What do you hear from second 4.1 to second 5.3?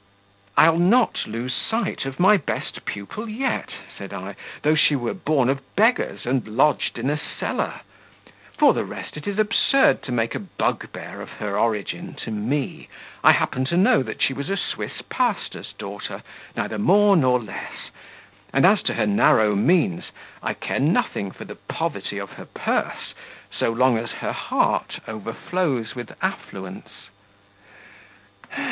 I, "though she were